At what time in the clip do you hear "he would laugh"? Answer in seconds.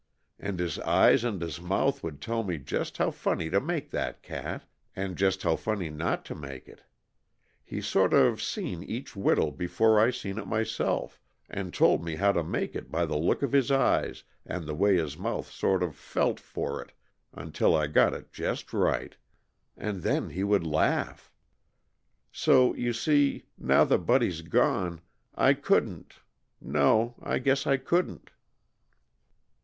20.31-21.31